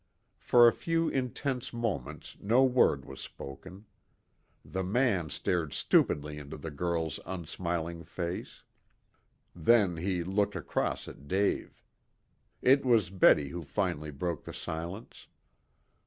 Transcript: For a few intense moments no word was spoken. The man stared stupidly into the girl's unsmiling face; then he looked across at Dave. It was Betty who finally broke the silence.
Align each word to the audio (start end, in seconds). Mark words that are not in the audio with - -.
For 0.39 0.67
a 0.67 0.73
few 0.73 1.09
intense 1.09 1.71
moments 1.71 2.35
no 2.41 2.63
word 2.63 3.05
was 3.05 3.21
spoken. 3.21 3.85
The 4.65 4.83
man 4.83 5.29
stared 5.29 5.73
stupidly 5.73 6.39
into 6.39 6.57
the 6.57 6.71
girl's 6.71 7.19
unsmiling 7.23 8.03
face; 8.03 8.63
then 9.55 9.97
he 9.97 10.23
looked 10.23 10.55
across 10.55 11.07
at 11.07 11.27
Dave. 11.27 11.83
It 12.63 12.83
was 12.83 13.11
Betty 13.11 13.49
who 13.49 13.61
finally 13.61 14.09
broke 14.09 14.45
the 14.45 14.53
silence. 14.55 15.27